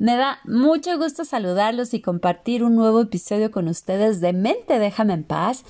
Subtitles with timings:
[0.00, 5.12] Me da mucho gusto saludarlos y compartir un nuevo episodio con ustedes de Mente Déjame
[5.12, 5.64] en Paz.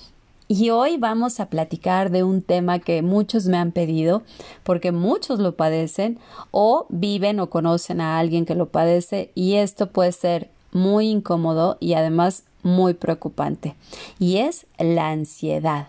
[0.49, 4.23] Y hoy vamos a platicar de un tema que muchos me han pedido,
[4.65, 6.19] porque muchos lo padecen
[6.51, 11.79] o viven o conocen a alguien que lo padece y esto puede ser muy incómodo
[11.81, 13.77] y además muy preocupante.
[14.19, 15.87] Y es la ansiedad.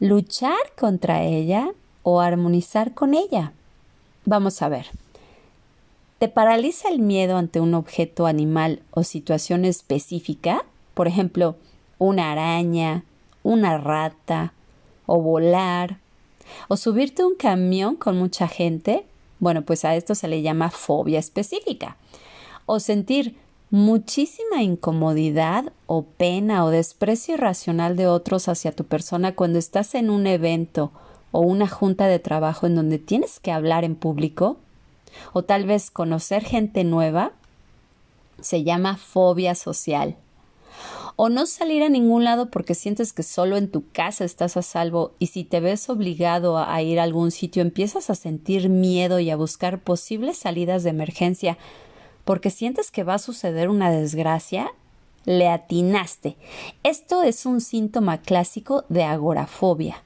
[0.00, 1.68] Luchar contra ella
[2.02, 3.52] o armonizar con ella.
[4.24, 4.86] Vamos a ver.
[6.18, 10.64] ¿Te paraliza el miedo ante un objeto animal o situación específica?
[10.94, 11.56] Por ejemplo,
[11.98, 13.04] una araña,
[13.42, 14.54] una rata,
[15.04, 15.98] o volar,
[16.68, 19.04] o subirte a un camión con mucha gente.
[19.40, 21.98] Bueno, pues a esto se le llama fobia específica.
[22.64, 23.36] O sentir
[23.70, 30.08] muchísima incomodidad o pena o desprecio irracional de otros hacia tu persona cuando estás en
[30.08, 30.92] un evento
[31.30, 34.56] o una junta de trabajo en donde tienes que hablar en público
[35.32, 37.32] o tal vez conocer gente nueva,
[38.40, 40.16] se llama fobia social.
[41.16, 44.62] O no salir a ningún lado porque sientes que solo en tu casa estás a
[44.62, 49.18] salvo y si te ves obligado a ir a algún sitio empiezas a sentir miedo
[49.18, 51.56] y a buscar posibles salidas de emergencia
[52.26, 54.70] porque sientes que va a suceder una desgracia,
[55.24, 56.36] le atinaste.
[56.82, 60.02] Esto es un síntoma clásico de agorafobia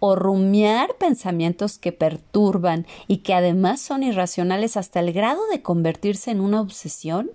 [0.00, 6.30] o rumiar pensamientos que perturban y que además son irracionales hasta el grado de convertirse
[6.30, 7.30] en una obsesión?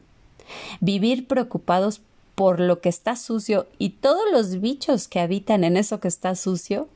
[0.82, 2.02] Vivir preocupados
[2.36, 6.36] por lo que está sucio y todos los bichos que habitan en eso que está
[6.36, 6.90] sucio?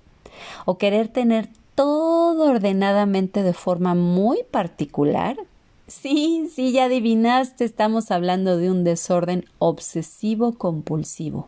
[0.65, 5.37] ¿O querer tener todo ordenadamente de forma muy particular?
[5.87, 11.47] Sí, sí, ya adivinaste, estamos hablando de un desorden obsesivo compulsivo.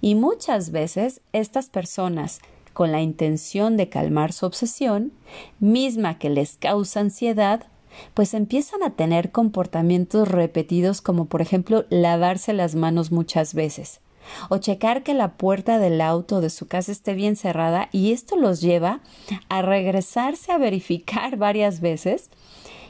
[0.00, 2.40] Y muchas veces estas personas
[2.72, 5.12] con la intención de calmar su obsesión,
[5.60, 7.66] misma que les causa ansiedad,
[8.14, 14.00] pues empiezan a tener comportamientos repetidos como por ejemplo lavarse las manos muchas veces
[14.48, 18.36] o checar que la puerta del auto de su casa esté bien cerrada y esto
[18.36, 19.00] los lleva
[19.48, 22.30] a regresarse a verificar varias veces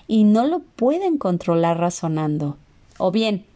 [0.07, 2.57] y no lo pueden controlar razonando.
[2.99, 3.47] O bien,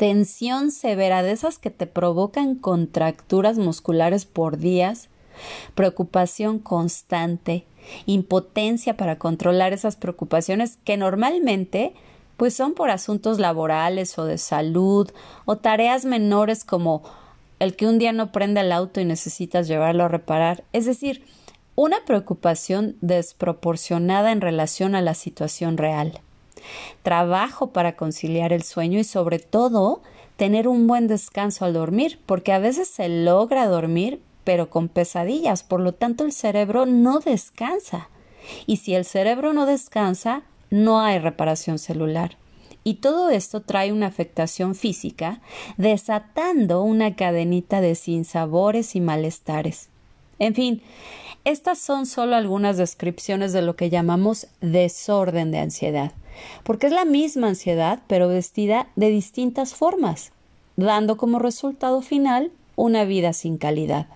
[0.00, 5.10] tensión severa de esas que te provocan contracturas musculares por días
[5.74, 7.66] preocupación constante,
[8.06, 11.92] impotencia para controlar esas preocupaciones que normalmente
[12.38, 15.10] pues son por asuntos laborales o de salud
[15.44, 17.02] o tareas menores como
[17.58, 21.26] el que un día no prenda el auto y necesitas llevarlo a reparar, es decir,
[21.74, 26.22] una preocupación desproporcionada en relación a la situación real.
[27.02, 30.02] Trabajo para conciliar el sueño y sobre todo
[30.36, 35.62] tener un buen descanso al dormir, porque a veces se logra dormir, pero con pesadillas.
[35.62, 38.08] Por lo tanto, el cerebro no descansa.
[38.66, 42.36] Y si el cerebro no descansa, no hay reparación celular.
[42.82, 45.40] Y todo esto trae una afectación física,
[45.76, 49.90] desatando una cadenita de sinsabores y malestares.
[50.38, 50.82] En fin,
[51.44, 56.12] estas son solo algunas descripciones de lo que llamamos desorden de ansiedad,
[56.62, 60.32] porque es la misma ansiedad, pero vestida de distintas formas,
[60.76, 64.06] dando como resultado final una vida sin calidad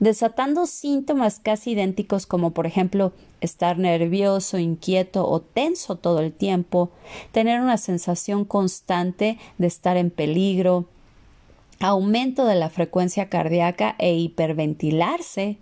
[0.00, 6.90] desatando síntomas casi idénticos como por ejemplo estar nervioso, inquieto o tenso todo el tiempo,
[7.32, 10.86] tener una sensación constante de estar en peligro,
[11.80, 15.58] aumento de la frecuencia cardíaca e hiperventilarse.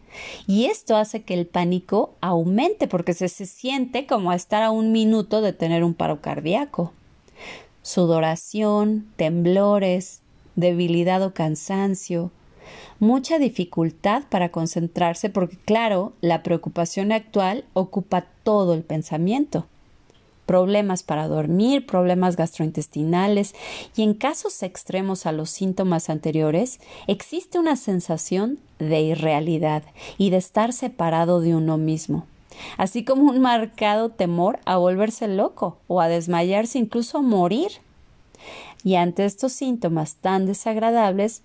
[0.47, 4.93] Y esto hace que el pánico aumente porque se, se siente como estar a un
[4.93, 6.93] minuto de tener un paro cardíaco.
[7.82, 10.23] Sudoración, temblores,
[10.56, 12.31] debilidad o cansancio,
[12.99, 19.67] mucha dificultad para concentrarse porque, claro, la preocupación actual ocupa todo el pensamiento.
[20.46, 23.54] Problemas para dormir, problemas gastrointestinales
[23.96, 29.82] y en casos extremos a los síntomas anteriores, existe una sensación de irrealidad
[30.16, 32.26] y de estar separado de uno mismo
[32.76, 37.72] así como un marcado temor a volverse loco o a desmayarse, incluso a morir.
[38.84, 41.42] Y ante estos síntomas tan desagradables,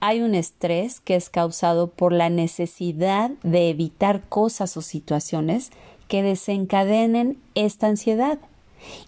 [0.00, 5.70] hay un estrés que es causado por la necesidad de evitar cosas o situaciones
[6.08, 8.38] que desencadenen esta ansiedad.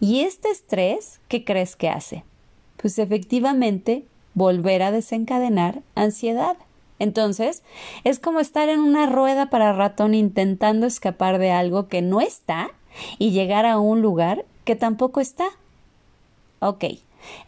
[0.01, 2.25] Y este estrés, ¿qué crees que hace?
[2.77, 4.05] Pues efectivamente
[4.35, 6.57] volver a desencadenar ansiedad.
[6.99, 7.63] Entonces,
[8.05, 12.71] es como estar en una rueda para ratón intentando escapar de algo que no está
[13.19, 15.47] y llegar a un lugar que tampoco está.
[16.61, 16.85] Ok,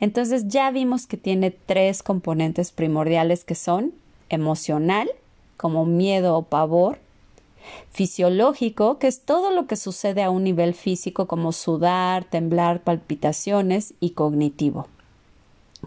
[0.00, 3.92] entonces ya vimos que tiene tres componentes primordiales que son
[4.28, 5.08] emocional,
[5.56, 6.98] como miedo o pavor,
[7.90, 13.94] fisiológico, que es todo lo que sucede a un nivel físico como sudar, temblar, palpitaciones
[14.00, 14.86] y cognitivo.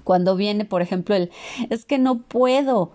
[0.03, 1.31] Cuando viene, por ejemplo, el
[1.69, 2.91] es que no puedo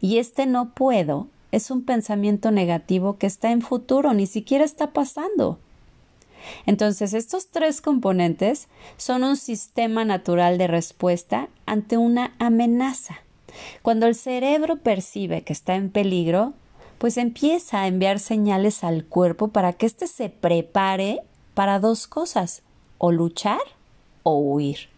[0.00, 4.92] y este no puedo es un pensamiento negativo que está en futuro, ni siquiera está
[4.92, 5.58] pasando.
[6.66, 13.18] Entonces, estos tres componentes son un sistema natural de respuesta ante una amenaza.
[13.82, 16.52] Cuando el cerebro percibe que está en peligro,
[16.98, 21.22] pues empieza a enviar señales al cuerpo para que éste se prepare
[21.54, 22.62] para dos cosas,
[22.98, 23.60] o luchar
[24.22, 24.88] o huir.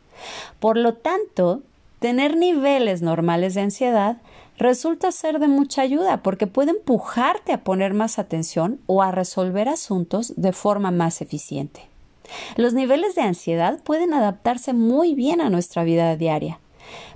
[0.59, 1.63] Por lo tanto,
[1.99, 4.17] tener niveles normales de ansiedad
[4.59, 9.69] resulta ser de mucha ayuda porque puede empujarte a poner más atención o a resolver
[9.69, 11.89] asuntos de forma más eficiente.
[12.57, 16.60] Los niveles de ansiedad pueden adaptarse muy bien a nuestra vida diaria,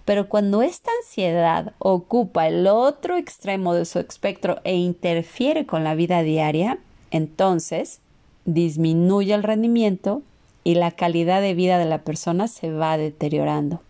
[0.05, 5.95] pero cuando esta ansiedad ocupa el otro extremo de su espectro e interfiere con la
[5.95, 6.79] vida diaria,
[7.11, 8.01] entonces
[8.45, 10.23] disminuye el rendimiento
[10.65, 13.81] y la calidad de vida de la persona se va deteriorando.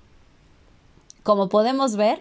[1.23, 2.21] Como podemos ver,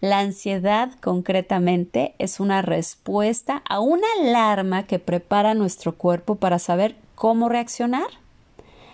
[0.00, 6.96] la ansiedad concretamente es una respuesta a una alarma que prepara nuestro cuerpo para saber
[7.14, 8.08] cómo reaccionar.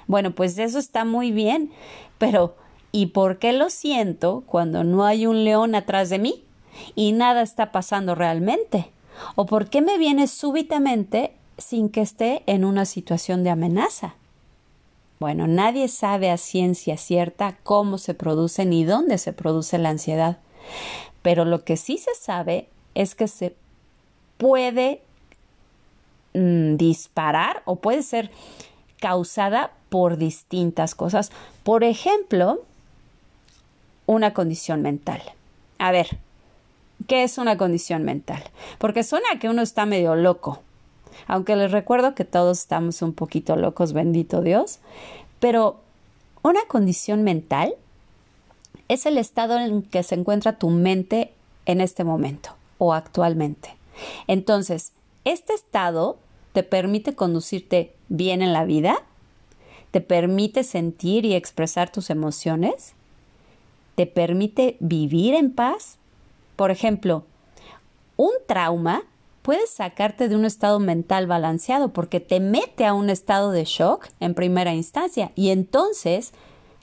[0.08, 1.70] Bueno, pues eso está muy bien,
[2.19, 2.56] pero
[2.96, 6.43] ¿y por qué lo siento cuando no hay un león atrás de mí
[6.94, 8.90] y nada está pasando realmente?
[9.34, 14.14] ¿O por qué me viene súbitamente sin que esté en una situación de amenaza?
[15.20, 20.38] Bueno, nadie sabe a ciencia cierta cómo se produce ni dónde se produce la ansiedad.
[21.20, 23.54] Pero lo que sí se sabe es que se
[24.38, 25.02] puede
[26.32, 28.31] mm, disparar o puede ser
[29.00, 31.31] causada por distintas cosas.
[31.62, 32.62] Por ejemplo,
[34.06, 35.23] una condición mental.
[35.79, 36.19] A ver,
[37.06, 38.43] ¿qué es una condición mental?
[38.79, 40.62] Porque suena que uno está medio loco.
[41.26, 44.79] Aunque les recuerdo que todos estamos un poquito locos, bendito Dios.
[45.41, 45.81] Pero
[46.43, 47.75] una condición mental
[48.88, 51.32] es el estado en que se encuentra tu mente
[51.67, 53.75] en este momento o actualmente.
[54.26, 54.93] Entonces,
[55.25, 56.19] este estado
[56.53, 59.03] te permite conducirte bien en la vida,
[59.91, 62.94] te permite sentir y expresar tus emociones,
[63.96, 65.98] te permite vivir en paz.
[66.54, 67.25] Por ejemplo,
[68.16, 69.02] un trauma
[69.43, 74.08] puede sacarte de un estado mental balanceado porque te mete a un estado de shock
[74.20, 76.32] en primera instancia y entonces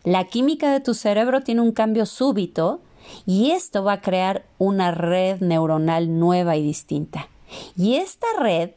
[0.04, 2.82] la química de tu cerebro tiene un cambio súbito
[3.26, 7.28] y esto va a crear una red neuronal nueva y distinta.
[7.78, 8.72] Y esta red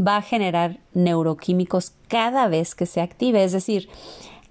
[0.00, 3.88] va a generar neuroquímicos cada vez que se active, es decir,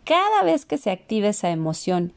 [0.04, 2.14] cada vez que se active esa emoción.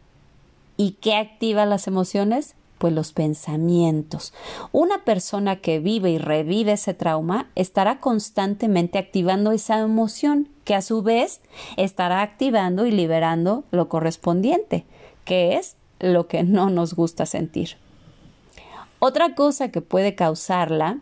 [0.81, 2.55] ¿Y qué activa las emociones?
[2.79, 4.32] Pues los pensamientos.
[4.73, 10.81] Una persona que vive y revive ese trauma estará constantemente activando esa emoción que a
[10.81, 11.43] su vez
[11.77, 14.87] estará activando y liberando lo correspondiente,
[15.27, 17.77] que es lo que no nos gusta sentir.
[19.01, 21.01] Otra cosa que puede causarla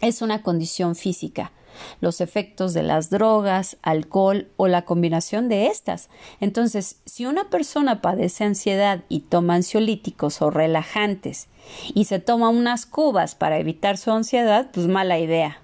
[0.00, 1.52] es una condición física,
[2.00, 6.08] los efectos de las drogas, alcohol o la combinación de estas.
[6.40, 11.48] Entonces, si una persona padece ansiedad y toma ansiolíticos o relajantes
[11.94, 15.58] y se toma unas cubas para evitar su ansiedad, pues mala idea.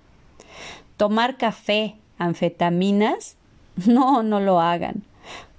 [0.97, 3.37] Tomar café, anfetaminas,
[3.87, 5.03] no, no lo hagan,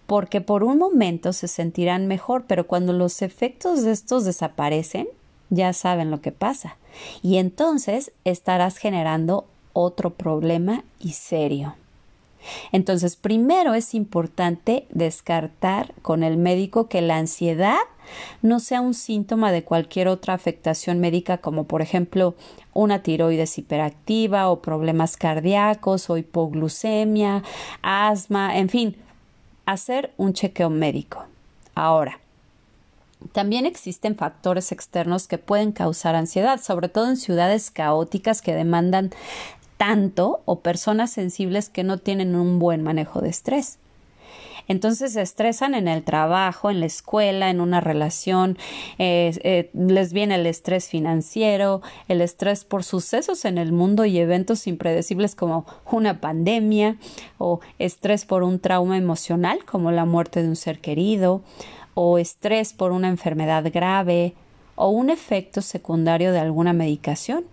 [0.06, 5.08] porque por un momento se sentirán mejor, pero cuando los efectos de estos desaparecen,
[5.50, 6.78] ya saben lo que pasa.
[7.22, 11.76] Y entonces estarás generando otro problema y serio.
[12.72, 17.80] Entonces, primero es importante descartar con el médico que la ansiedad
[18.42, 22.36] no sea un síntoma de cualquier otra afectación médica como por ejemplo
[22.74, 27.44] una tiroides hiperactiva o problemas cardíacos o hipoglucemia,
[27.82, 28.98] asma, en fin,
[29.66, 31.24] hacer un chequeo médico.
[31.76, 32.20] Ahora,
[33.32, 39.12] también existen factores externos que pueden causar ansiedad, sobre todo en ciudades caóticas que demandan
[39.78, 43.80] tanto o personas sensibles que no tienen un buen manejo de estrés.
[44.68, 48.58] Entonces se estresan en el trabajo, en la escuela, en una relación,
[48.98, 54.68] eh, les viene el estrés financiero, el estrés por sucesos en el mundo y eventos
[54.68, 56.98] impredecibles como una pandemia
[57.38, 61.42] o estrés por un trauma emocional como la muerte de un ser querido
[61.94, 64.34] o estrés por una enfermedad grave
[64.76, 67.46] o un efecto secundario de alguna medicación.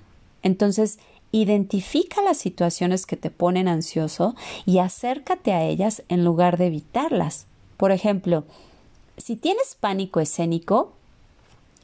[0.42, 0.98] Entonces,
[1.32, 4.34] Identifica las situaciones que te ponen ansioso
[4.66, 7.46] y acércate a ellas en lugar de evitarlas.
[7.76, 8.44] Por ejemplo,
[9.16, 10.92] si tienes pánico escénico,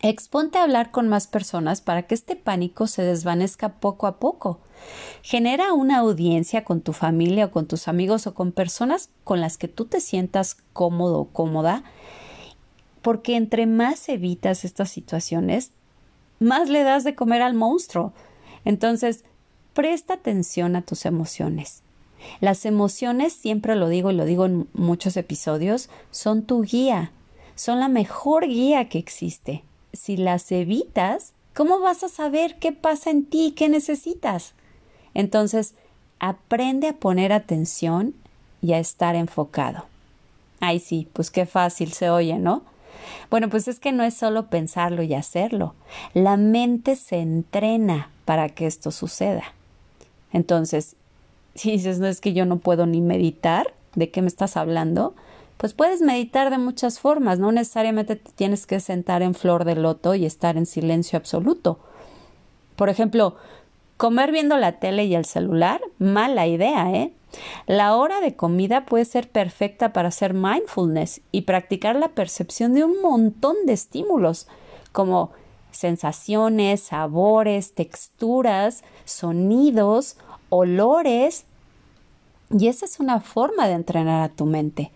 [0.02, 4.58] exponte a hablar con más personas para que este pánico se desvanezca poco a poco.
[5.22, 9.58] Genera una audiencia con tu familia o con tus amigos o con personas con las
[9.58, 11.84] que tú te sientas cómodo o cómoda,
[13.02, 15.70] porque entre más evitas estas situaciones,
[16.40, 18.12] más le das de comer al monstruo.
[18.64, 19.24] Entonces,
[19.76, 21.82] Presta atención a tus emociones.
[22.40, 27.10] Las emociones, siempre lo digo y lo digo en muchos episodios, son tu guía,
[27.56, 29.64] son la mejor guía que existe.
[29.92, 34.54] Si las evitas, ¿cómo vas a saber qué pasa en ti qué necesitas?
[35.12, 35.74] Entonces,
[36.20, 38.14] aprende a poner atención
[38.62, 39.84] y a estar enfocado.
[40.58, 42.62] Ay, sí, pues qué fácil se oye, ¿no?
[43.28, 45.74] Bueno, pues es que no es solo pensarlo y hacerlo.
[46.14, 49.52] La mente se entrena para que esto suceda.
[50.36, 50.96] Entonces,
[51.54, 55.14] si dices, no es que yo no puedo ni meditar, ¿de qué me estás hablando?
[55.56, 59.76] Pues puedes meditar de muchas formas, no necesariamente te tienes que sentar en flor de
[59.76, 61.78] loto y estar en silencio absoluto.
[62.76, 63.36] Por ejemplo,
[63.96, 67.14] comer viendo la tele y el celular, mala idea, ¿eh?
[67.66, 72.84] La hora de comida puede ser perfecta para hacer mindfulness y practicar la percepción de
[72.84, 74.48] un montón de estímulos,
[74.92, 75.30] como
[75.70, 80.16] sensaciones, sabores, texturas, sonidos,
[80.48, 81.44] olores.
[82.50, 84.90] Y esa es una forma de entrenar a tu mente.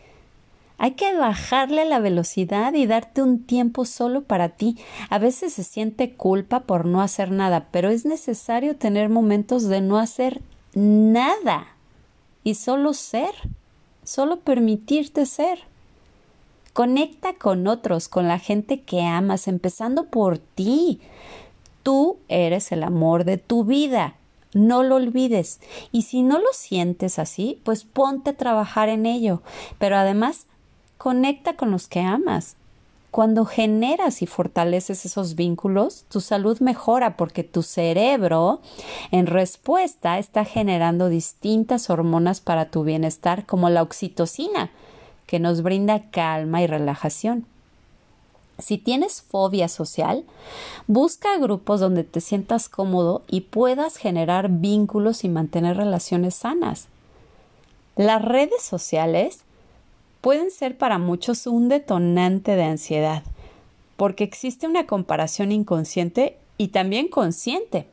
[0.82, 4.78] Hay que bajarle la velocidad y darte un tiempo solo para ti.
[5.10, 9.82] A veces se siente culpa por no hacer nada, pero es necesario tener momentos de
[9.82, 10.40] no hacer
[10.74, 11.66] nada
[12.44, 13.34] y solo ser,
[14.04, 15.58] solo permitirte ser.
[16.72, 21.00] Conecta con otros, con la gente que amas, empezando por ti.
[21.82, 24.14] Tú eres el amor de tu vida.
[24.52, 25.60] No lo olvides.
[25.92, 29.42] Y si no lo sientes así, pues ponte a trabajar en ello.
[29.78, 30.46] Pero además,
[30.98, 32.56] conecta con los que amas.
[33.10, 38.60] Cuando generas y fortaleces esos vínculos, tu salud mejora porque tu cerebro,
[39.10, 44.70] en respuesta, está generando distintas hormonas para tu bienestar, como la oxitocina,
[45.26, 47.46] que nos brinda calma y relajación.
[48.60, 50.24] Si tienes fobia social,
[50.86, 56.88] busca grupos donde te sientas cómodo y puedas generar vínculos y mantener relaciones sanas.
[57.96, 59.40] Las redes sociales
[60.20, 63.22] pueden ser para muchos un detonante de ansiedad,
[63.96, 67.86] porque existe una comparación inconsciente y también consciente.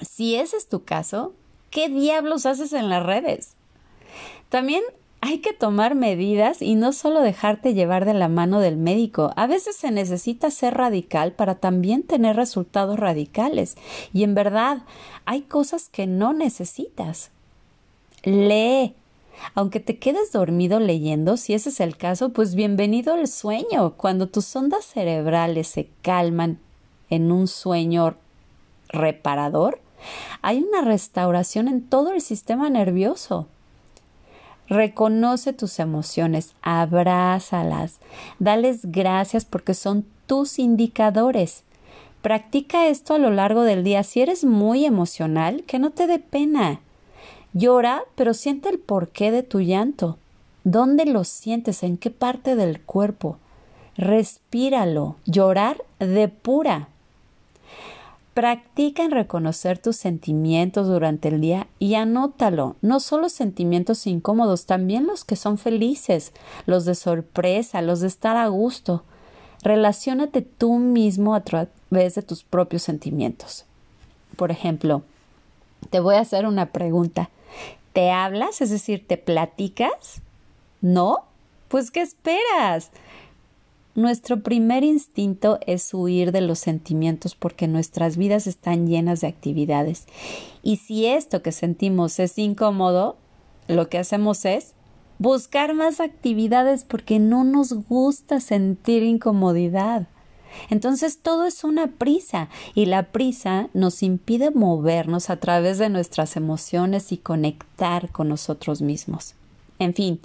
[0.00, 1.32] Si ese es tu caso,
[1.70, 3.54] ¿qué diablos haces en las redes?
[4.48, 4.82] También
[5.26, 9.32] hay que tomar medidas y no solo dejarte llevar de la mano del médico.
[9.34, 13.76] A veces se necesita ser radical para también tener resultados radicales.
[14.12, 14.84] Y en verdad,
[15.24, 17.32] hay cosas que no necesitas.
[18.22, 18.94] Lee.
[19.54, 23.94] Aunque te quedes dormido leyendo, si ese es el caso, pues bienvenido al sueño.
[23.96, 26.60] Cuando tus ondas cerebrales se calman
[27.10, 28.14] en un sueño
[28.88, 29.80] reparador,
[30.40, 33.48] hay una restauración en todo el sistema nervioso.
[34.68, 38.00] Reconoce tus emociones, abrázalas,
[38.38, 41.62] dales gracias porque son tus indicadores.
[42.20, 44.02] Practica esto a lo largo del día.
[44.02, 46.80] Si eres muy emocional, que no te dé pena.
[47.52, 50.18] Llora, pero siente el porqué de tu llanto.
[50.64, 51.84] ¿Dónde lo sientes?
[51.84, 53.38] ¿En qué parte del cuerpo?
[53.96, 55.14] Respíralo.
[55.24, 56.88] Llorar depura.
[58.36, 65.06] Practica en reconocer tus sentimientos durante el día y anótalo, no solo sentimientos incómodos, también
[65.06, 66.34] los que son felices,
[66.66, 69.04] los de sorpresa, los de estar a gusto.
[69.62, 73.64] Relaciónate tú mismo a través de tus propios sentimientos.
[74.36, 75.00] Por ejemplo,
[75.88, 77.30] te voy a hacer una pregunta.
[77.94, 78.60] ¿Te hablas?
[78.60, 80.20] Es decir, ¿te platicas?
[80.82, 81.20] ¿No?
[81.68, 82.90] Pues ¿qué esperas?
[83.96, 90.04] Nuestro primer instinto es huir de los sentimientos porque nuestras vidas están llenas de actividades.
[90.62, 93.16] Y si esto que sentimos es incómodo,
[93.68, 94.74] lo que hacemos es
[95.18, 100.08] buscar más actividades porque no nos gusta sentir incomodidad.
[100.68, 106.36] Entonces todo es una prisa y la prisa nos impide movernos a través de nuestras
[106.36, 109.36] emociones y conectar con nosotros mismos.
[109.78, 110.20] En fin,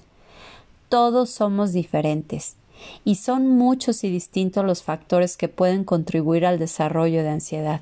[0.90, 2.58] todos somos diferentes
[3.04, 7.82] y son muchos y distintos los factores que pueden contribuir al desarrollo de ansiedad.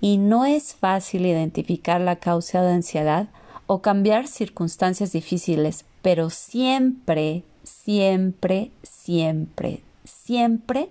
[0.00, 3.28] Y no es fácil identificar la causa de ansiedad
[3.66, 10.88] o cambiar circunstancias difíciles, pero siempre, siempre, siempre, siempre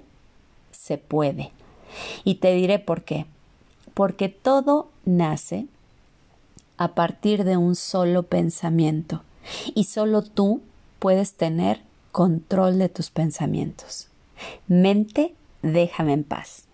[0.71, 1.51] se puede.
[2.23, 3.25] Y te diré por qué.
[3.93, 5.67] Porque todo nace
[6.77, 9.21] a partir de un solo pensamiento
[9.75, 10.61] y solo tú
[10.99, 11.81] puedes tener
[12.11, 14.07] control de tus pensamientos.
[14.67, 16.65] Mente, déjame en paz.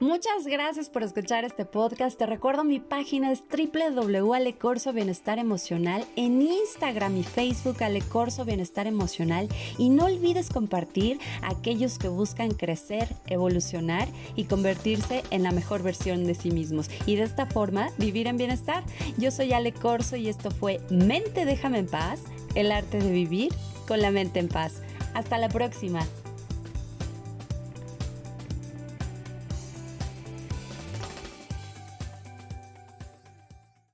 [0.00, 2.16] Muchas gracias por escuchar este podcast.
[2.16, 9.48] Te recuerdo mi página es www.alecorso Bienestar Emocional, en Instagram y Facebook Alecorso Bienestar Emocional
[9.76, 15.82] y no olvides compartir a aquellos que buscan crecer, evolucionar y convertirse en la mejor
[15.82, 18.84] versión de sí mismos y de esta forma vivir en bienestar.
[19.16, 22.20] Yo soy Ale Corso y esto fue Mente Déjame en Paz,
[22.54, 23.52] el arte de vivir
[23.88, 24.82] con la mente en paz.
[25.14, 26.00] Hasta la próxima.